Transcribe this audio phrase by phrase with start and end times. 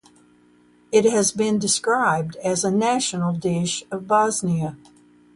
[0.91, 4.75] It has been described as a national dish of Bosnia.